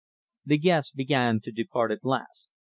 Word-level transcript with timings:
The 0.47 0.57
guests 0.57 0.91
began 0.93 1.41
to 1.41 1.51
depart 1.51 1.91
at 1.91 2.03
last. 2.03 2.49